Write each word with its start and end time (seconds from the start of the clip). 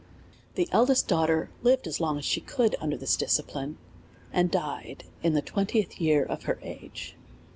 The 0.55 0.67
eldest 0.71 1.07
daughter 1.07 1.51
lived 1.61 1.85
as 1.85 1.99
long 1.99 2.17
as 2.17 2.25
she 2.25 2.41
could 2.41 2.75
un 2.81 2.89
der 2.89 2.97
this 2.97 3.15
discipline, 3.15 3.77
and 4.33 4.49
died 4.49 5.03
in 5.21 5.33
the 5.33 5.43
twentieth 5.43 6.01
year 6.01 6.23
of 6.23 6.45
her 6.45 6.57
age. 6.63 7.15